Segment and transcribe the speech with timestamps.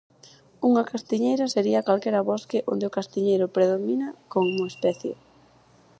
[0.69, 5.13] Unha castiñeira sería calquera bosque onde o castiñeiro predomina como especie.